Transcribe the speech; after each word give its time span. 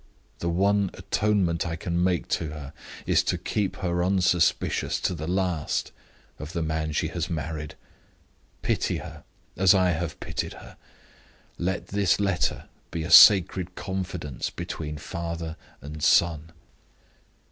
The 0.39 0.49
one 0.49 0.89
atonement 0.95 1.67
I 1.67 1.75
can 1.75 2.03
make 2.03 2.27
to 2.29 2.47
her 2.49 2.73
is 3.05 3.21
to 3.25 3.37
keep 3.37 3.75
her 3.85 4.03
unsuspicious 4.03 4.99
to 5.01 5.13
the 5.13 5.27
last 5.27 5.91
of 6.39 6.53
the 6.53 6.63
man 6.63 6.91
she 6.91 7.09
has 7.09 7.29
married. 7.29 7.75
Pity 8.63 8.97
her, 8.97 9.23
as 9.57 9.75
I 9.75 9.91
have 9.91 10.19
pitied 10.19 10.53
her. 10.53 10.75
Let 11.59 11.89
this 11.89 12.19
letter 12.19 12.67
be 12.89 13.03
a 13.03 13.11
sacred 13.11 13.75
confidence 13.75 14.49
between 14.49 14.97
father 14.97 15.55
and 15.81 16.01
son. 16.03 16.51